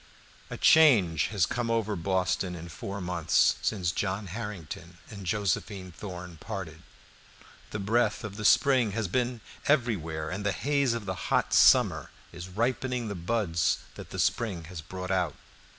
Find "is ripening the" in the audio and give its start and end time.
12.31-13.13